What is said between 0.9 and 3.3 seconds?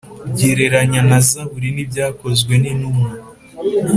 na zaburi n ibyakozwe ni ntumwa